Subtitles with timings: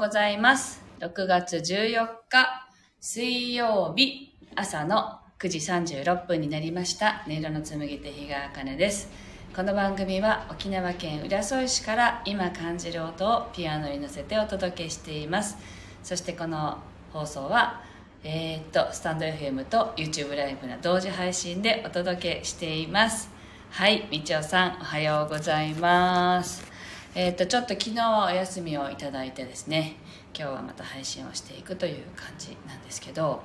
[0.00, 0.82] ございます。
[1.00, 2.66] 6月14日
[3.00, 5.58] 水曜日朝の9時
[6.02, 7.22] 36分になりました。
[7.26, 9.10] 音色の紡手日川茜です。
[9.54, 15.58] この番組は沖縄県浦添市から今感じる音をピアノに乗せてお届けしています。
[16.02, 16.78] そしてこの
[17.12, 17.82] 放送は
[18.24, 23.28] えーっとスタンド FM と YouTube ライブの同時配信でお届けしています。
[23.68, 26.69] はい、みちおさんおはようございます。
[27.14, 29.96] えーっとちょっと昨日はお休みをいただいてですね
[30.32, 33.42] 今日はまた配信をしていくという感じなんですけど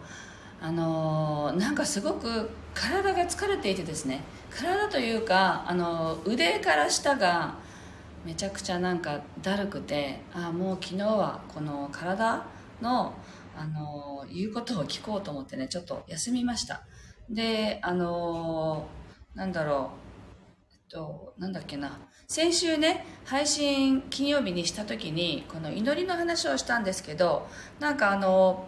[0.61, 7.55] あのーなんかすごく体が疲れていてですね体というか、あのー腕から下が
[8.23, 12.45] めちゃくちゃなんかだるくてあーもう昨日はこの体
[12.81, 13.13] の、
[13.57, 16.83] あのー言うことを聞こうと思ってねちょっと休みました。
[17.29, 21.99] であのーなんだろうえっとなんだっけな。
[22.27, 27.47] 先週ね配信金曜日にした時にこの祈りの話をしたんですけど
[27.79, 28.67] なんかあの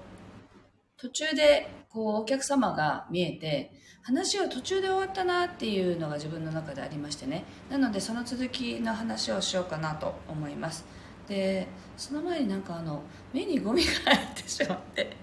[0.97, 3.71] 途中でこうお客様が見えて
[4.03, 7.43] 話を途中で終わったなっていうのが自分の中でありましてね。
[7.69, 10.85] なのでその続きの話をしようかなと思います。
[11.27, 11.67] で
[11.97, 13.03] その前になんかあの
[13.33, 15.17] 目にゴミが入ってしまって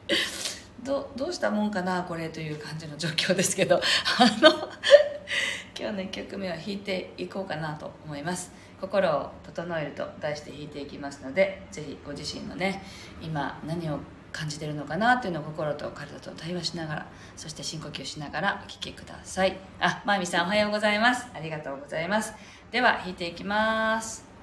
[0.83, 3.81] どどうしたもんかなこれという感じの状況ですけどあ
[4.43, 4.69] の
[5.85, 8.51] 今日の1曲目は弾いていこうかなと思います。
[8.81, 12.83] 心を整えると題して弾いていきますのでぜひご自身のね
[13.21, 13.99] 今何を
[14.33, 17.07] 感じてるのかなというのを心と体と対話しながら
[17.37, 19.59] そして深呼吸しながらお聴きください。
[19.79, 21.27] あまみさんおはようございます。
[21.35, 22.33] ありがとうございます。
[22.71, 24.34] では弾いていきます。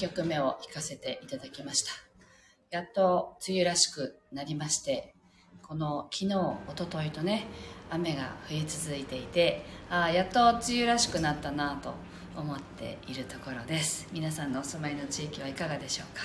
[0.00, 1.92] 曲目を弾かせていただきました。
[2.70, 5.12] やっと梅雨らしくなりまして
[5.62, 6.36] この昨日
[6.68, 7.46] おとといとね
[7.90, 11.92] 雨が降り続いていてああやっと梅雨らしくなったなと
[12.36, 14.08] 思っているところです。
[14.12, 16.22] 皆さんのお住まいの地域はいかがでしょうか？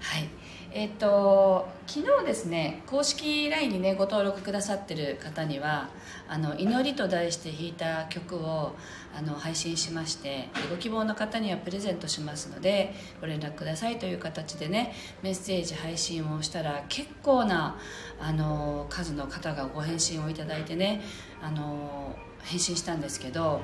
[0.00, 0.28] はい。
[0.74, 5.90] えっ、と昨日ですね公式 LINE にねご登録くださってる方には
[6.26, 8.74] 「あの祈り」と題して弾いた曲を
[9.14, 17.76] あの配信しましてご希望の方にはプレゼントしますのでご連絡くださいという形でねメッセージ配信をしたら結構な
[18.18, 21.02] あの数の方がご返信をいただいてね
[21.42, 23.60] あの返信したんですけど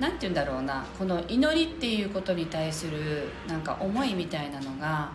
[0.00, 5.12] 何て言うんだろうなこの祈りっていうことに対するなんか思いみたいなのが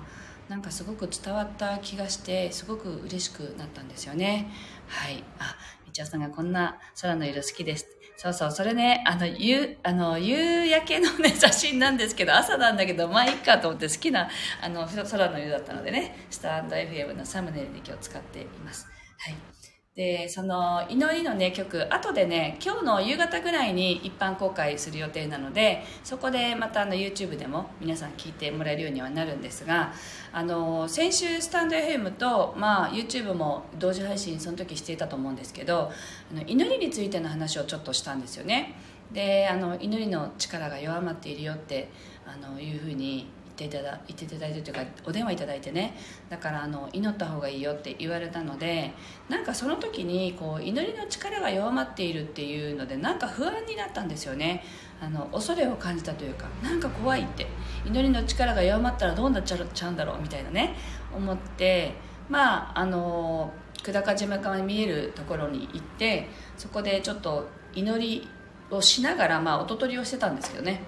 [0.49, 4.51] なんかすごく伝わった気がしてすごく嬉しくなったんですよね。
[4.87, 5.23] はい。
[5.39, 5.55] あ
[5.85, 7.87] みちおさんがこんな空の色好きです。
[8.17, 14.29] そうそうそれねあの夕あの夕焼けのね写真なんですけど朝なんだけどまあいいかと思って好きな
[14.61, 18.87] あの空の色だったのでねスタンド FM のサムネイルで今日使っています。
[19.17, 19.62] はい。
[19.95, 29.93] でその祈りのね曲後でね今日の夕方ぐらいに一般公開する予定なのでそこでまたあの YouTube でも皆さん聞いてもらえるようにはなるんですが
[30.31, 35.91] あの先週スタンド FM と、まあ、YouTube も同時配信その時していたと思うんですけど
[36.31, 38.73] あの祈りについての話をちょっとしたんですよね。
[39.11, 41.89] であの祈りの力が弱まっているよって
[42.25, 45.95] あのいうふうにっていただいていただいてというかお電話いただいてね。
[46.29, 48.93] だからあの祈った方がいいよって言われたので
[49.29, 54.63] なんかその時にこう祈りの力が弱まっているっていうのでなんか不安になったんですよね。
[55.01, 57.47] あの恐れを感じたというかなんか怖いって。
[57.85, 60.75] 祈りの力が弱まったらどうなっちゃうんだろうみたいなね
[61.13, 61.93] 思って
[62.29, 63.51] まああの
[63.83, 68.27] 久高島から見えるところに行ってそこでちょっと祈り
[68.71, 70.81] をしながら、まあ、音取りをしてたんですけどね。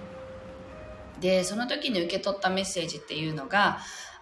[1.20, 3.78] でその時に受け取ったメッセージっていうのが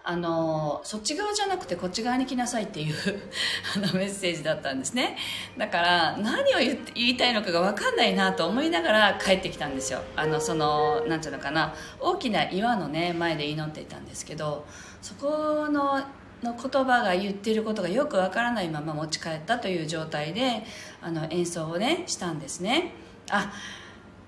[0.07, 2.95] あのそっち側じゃなくてこっち側に来なさいっていう
[3.75, 5.17] あのメッセージだったんですね。
[5.57, 10.01] だから何を言いたいのかが分かんないなと思いながら帰ってきたんですよ。
[10.15, 11.73] あのそのなんていうのかな。
[11.99, 14.67] 大きな岩のね前で祈っていたんですけど
[15.01, 16.03] そこの
[16.43, 20.63] の言葉が言ってることがよくわからないまま持ち帰ったという状態で
[21.01, 22.91] あの演奏をねしたんですね。
[23.31, 23.51] あ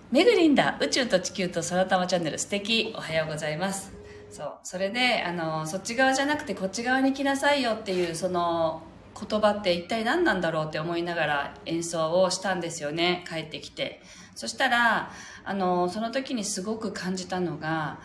[0.09, 3.91] めぐりんだ宇宙と地球と空玉チャンネル素敵おはようございます。
[4.29, 8.83] そうそれであのそっち側じゃなくてこっち側に来なさいよっていうその
[9.19, 13.25] 言葉って一体何なんだろうって思いながら演奏をしたんですよね。
[13.27, 14.01] 帰ってきて。
[14.33, 15.11] そしたら
[15.43, 17.99] あのその時にすごく感じたのが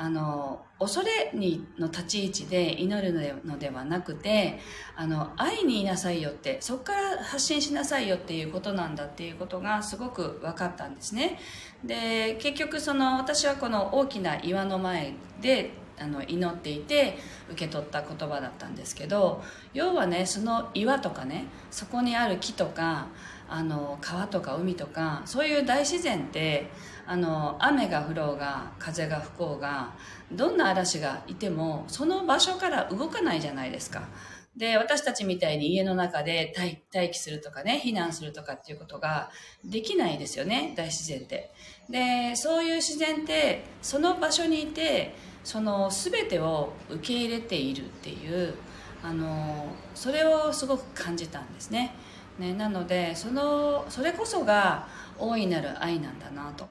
[0.00, 4.60] あの恐れにの立ち位置で祈るのではなくて
[4.94, 11.40] あの愛にいなさいよってそこから発信しなさいよっていうことなんだっていうことがすごく分かったんですね。
[11.84, 17.18] で結局その私はこの大きな岩の前であの祈っていて
[17.50, 19.42] 受け取った言葉だったんですけど
[19.74, 23.08] 要はねその岩とかねそこにある木とか
[23.48, 26.70] あの川とか海とかそういう大自然って
[27.06, 29.94] あの雨が降ろうが風が吹こうが
[30.30, 34.08] どんな嵐がいてもその場所から動かないじゃないですか。
[34.56, 36.52] で私たちみたいに家の中で
[36.92, 39.30] 待機するとかね避難するとかっていうことが
[39.64, 41.52] できないですよね大自然って。
[41.88, 45.14] でそういう自然ってその場所にいて
[45.44, 48.54] その全てを受け入れているっていう
[49.02, 51.94] あのそれをすごく感じたんですね。
[52.38, 56.68] ねなのでそのそれこそが大いなる愛なんだなと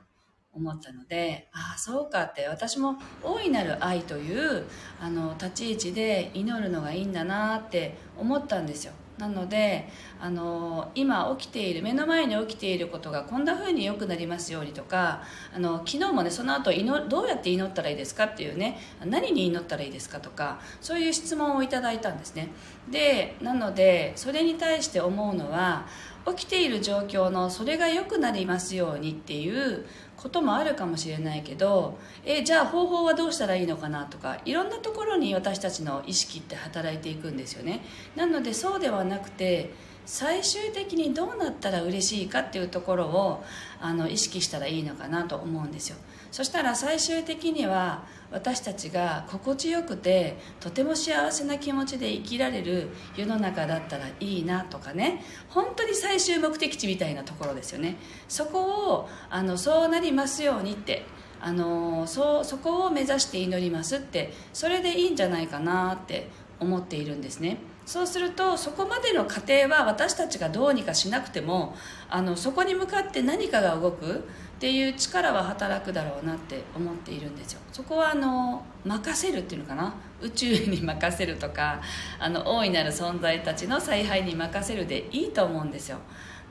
[0.53, 4.65] 思ったのでああそうかって私も大いなる愛という
[5.00, 8.93] あの立ち位置で祈るのがいいんだなって思ったんですよ。
[9.17, 9.89] なので
[10.21, 15.24] あの今起きている目の前に起きていることがこんな風に良くなりますようにとか
[15.55, 22.50] あの昨日もねその後祈どうやって祈ったらいいですかっていうね何に祈ったらいいですかとかそういう質問をいただいたんですね。
[22.91, 25.88] でなのでそれに対して思うのは
[26.36, 29.86] 起きている状況のそれが良くなりますようにっていう
[30.17, 37.81] こともあるかもしれないけどえじゃあ方法はどうしたらいいのかなとかいろんなところに私たちの意識って働いていくんですよね。
[38.15, 39.71] なのでそうではなくて
[40.07, 43.43] 最終的にどうなったら嬉しいかっていうところを
[43.81, 45.97] あの意識したらいいのかなと思うんですよ。
[46.31, 55.25] そしたら最終的には私たちが心地よくてとても幸せな気持ちで生きられる世の中だったらいいなとかね。
[55.49, 57.97] 本当に最終目的地みたいなところですよね。
[58.29, 61.05] そこをあのそうなりますようにって
[61.41, 66.29] あのそうそこを目指して祈りますってそれでいいんじゃないかなって
[66.61, 67.57] 思っているんですね。
[67.88, 71.74] そうするとそこまでの過程は私たちがどうにかしなくても
[72.10, 77.62] あのそこに向かって何かが動くっていう力は働くだろうなって思っているんですよ。
[77.72, 79.94] そこはあの任せるっていうのかな？
[80.20, 81.79] 宇宙に任せるとか
[82.20, 86.00] あの大いなる存在たちの采配に任せるでいいと思うんですよ。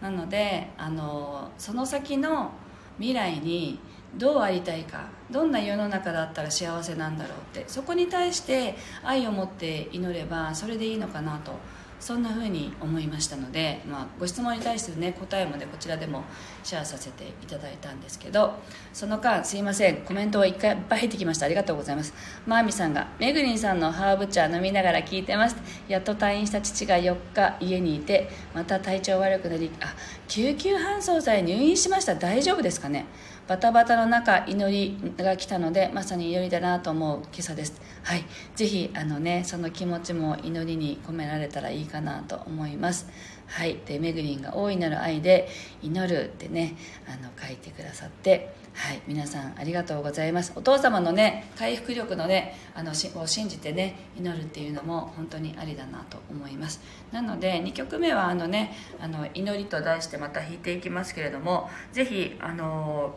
[0.00, 2.52] なのであのその先の
[2.99, 3.78] 未来に
[4.16, 11.52] どうありたいかどんな世の中だったら幸せなんだろうってそこに対して愛を持って祈ればそれでいいのかなと
[11.99, 16.25] そんな風に思いましたので、まあ、ご質問に対する、ね、答えもねこちらでも
[16.62, 18.54] シェアさせていただいたんですけど
[18.92, 21.46] その間すいませんコメントがいっぱい入ってきました。
[21.46, 22.12] ありがとうございます。
[22.46, 25.56] マーミさんが「めぐりんさんのハーブ茶飲みながら聞いてます」
[25.88, 29.94] やっと退院した父が4日家にいてまた体調悪くなりあ
[30.28, 32.14] 救急搬送さえ入院しました。
[32.14, 33.06] 大丈夫ですかね。
[33.49, 37.81] バタバタの中祈りが来たのでまさに祈りだなと思う今朝です。
[38.03, 38.25] はい。
[38.57, 43.09] ぜひあのねその気持ちも祈りに込められたらいいかなと思います。
[43.47, 43.79] はい。
[43.87, 45.49] でめぐりんが大いなる愛で
[45.81, 46.75] 祈るってね
[47.07, 48.53] あの書いてくださって。
[48.75, 49.00] はい。
[49.07, 50.53] 皆さんありがとうございます。
[50.57, 56.81] お父様のね回復力のねあのを信じてね祈るっていうのも本当にありだなと思います。
[57.12, 63.15] なので2曲目はあのねあの祈りと題してまた弾いていきますけれどもぜひあの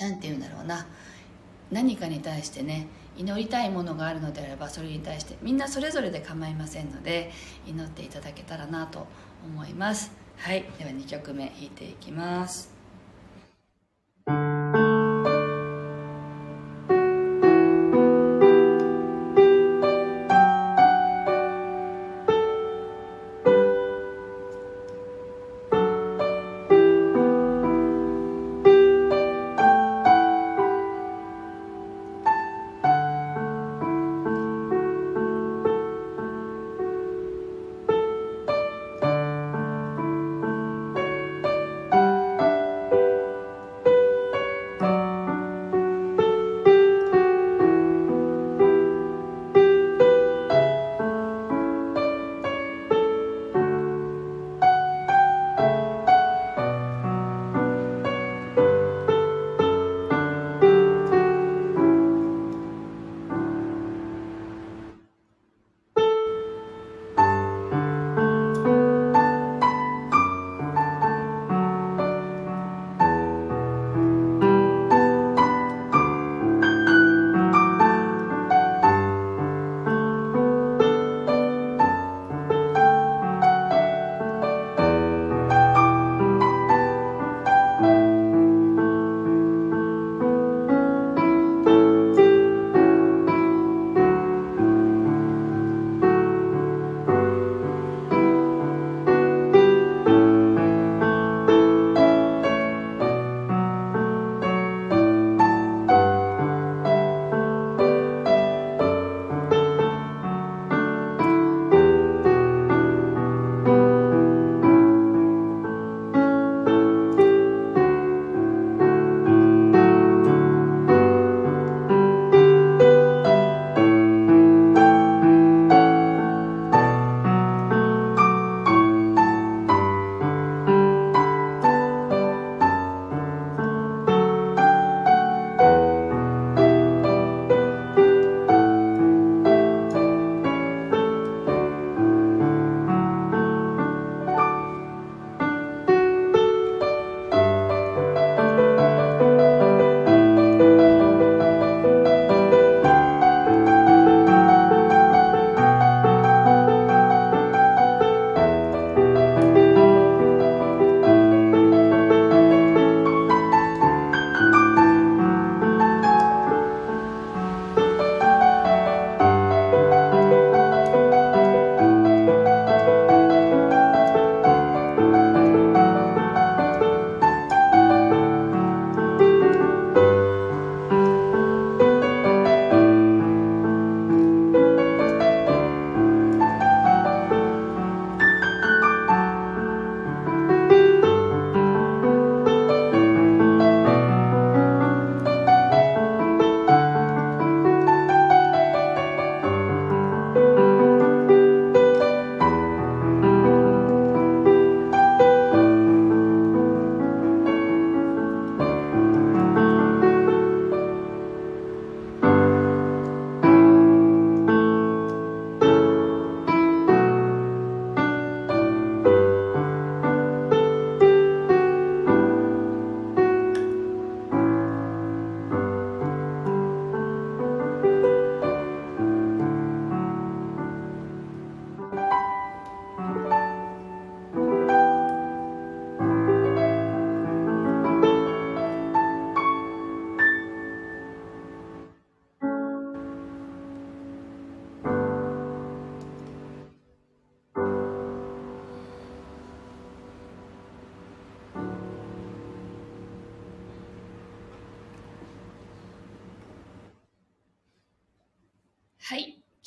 [0.00, 0.86] 何て言うんだろうな。
[1.70, 2.86] 何かに対してね
[3.16, 7.30] 祈りたいものがあるのであればそれに対してみんなそれぞれで構いませんので
[7.66, 9.06] 祈っていただけたらなと
[9.44, 10.10] 思います。
[10.36, 10.64] はい。
[10.78, 12.77] では2曲目弾いていきます。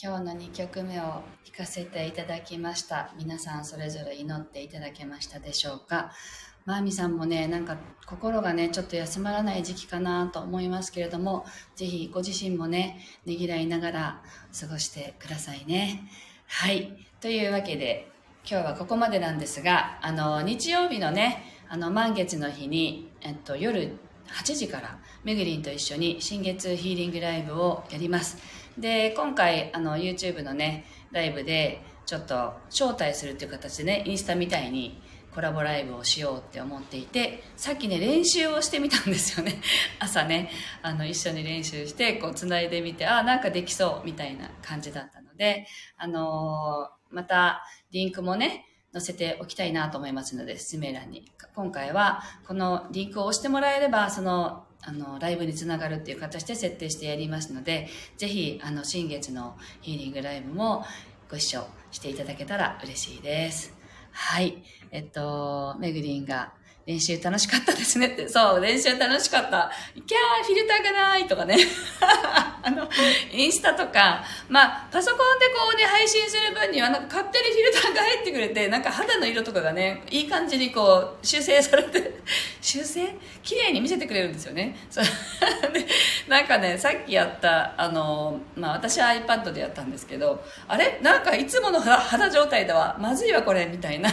[0.03, 1.23] 今日の2曲目を弾
[1.55, 3.13] かせていただきました。
[3.19, 6.11] 皆さんそれぞれ祈っていただけましたでしょうか？
[6.65, 7.77] マーミさんもねなんか
[8.07, 14.21] 心がねちょっと休まらない時期かなと思いますけれどもぜひご自身もねねぎらいながら
[14.59, 16.01] 過ごしてくださいね。
[16.47, 16.97] はい。
[17.19, 18.09] というわけで
[18.49, 23.97] 今日はここまでなんですがあの日曜日のねあの満月の日に、えっと、夜
[24.29, 28.60] 8時からめぐりんと一緒に新月ヒーリングライブをやります。
[28.77, 35.01] で今回あの YouTube のねライブでちょっと招待するっていう形でねインスタみたいに
[35.33, 39.61] コラボライブをしようって思っていてさっきね練習をしてみたんですよね。
[39.99, 40.51] 朝ね。
[40.81, 51.31] あの一緒に練習してこうつないでみてあなんかできそうみたいな感じだったのであのー、またリンクもね載せておきたいなと思いますので説明欄に。
[51.55, 60.83] 今回はこのリンクを押してもらえればそのあの、ライブにつながるっていう形で設定してやりますので、ぜひ、あの、新月のヒーリングライブも
[61.29, 63.73] ご視聴していただけたら嬉しいです。
[64.11, 64.63] はい。
[64.91, 66.53] えっと、めぐりんが
[66.85, 68.27] 練習楽しかったですねって。
[68.27, 69.71] そう、練習楽しかった。
[69.93, 71.57] キャー、フィルターがないとかね。
[72.63, 72.87] あの、
[73.31, 82.19] インスタとか、まあ、パソコンでこうね、配信する分には、なんか勝手にフィルターが入ってくれて、なんか肌の色とかがね、いい感じにこう、修正されて、
[82.61, 83.15] 修正？
[83.43, 84.75] 綺麗に見せてくれるんですよね。
[84.89, 85.03] そう
[85.73, 85.85] で、
[86.27, 90.99] なんかね、さっきやった、あの、まあ、私は iPad でやったんですけど、あれ？
[91.01, 94.09] なんかいつもの肌状態では、まずいわこれ、みたいな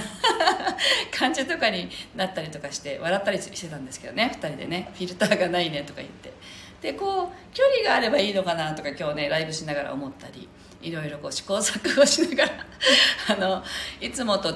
[1.16, 6.33] 感じとかになったりとかとかして、笑ったりしてたんですけどね、二人でね、フィルターがないねとか言って。
[6.81, 10.49] でこう距離があればいいのかなとか今日ねライブしながら思ったり
[10.81, 12.66] いろいろこう試行錯誤しながら
[13.35, 13.64] あの
[14.01, 14.55] いつもと違う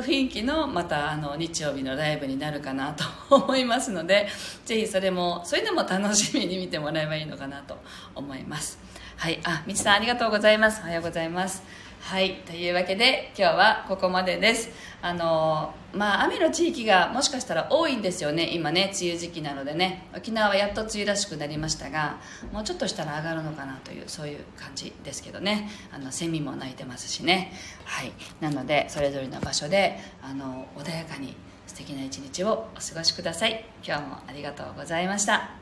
[0.00, 4.28] 雰囲気のまたあの日曜日のライブになるかなと思いますので
[4.66, 7.78] ぜひそれもそういうのも楽しみに見てもらえばいいのかなと
[8.14, 8.78] 思います。
[9.16, 9.40] はい。
[9.44, 10.80] あみちさんありがとうございます。
[10.82, 11.62] おはようございます。
[12.02, 14.70] はいというわけで今日はここまでです。
[15.00, 20.08] あのまあ雨の地域がもしかしたら多いんですよね今ね梅雨時期なのでね。
[20.14, 22.18] 沖縄はやっと梅雨らしくなりましたが
[22.52, 25.70] もうちょっとしたら上がるのかなというそういう感じですけどね。
[25.92, 27.52] あのセミも鳴いてますしね。
[27.84, 28.12] はい。
[28.40, 31.36] なのでそれぞれの場所であの穏やかに
[31.68, 33.64] 素敵な一日をお過ごしください。
[33.86, 35.61] 今日もありがとうございました。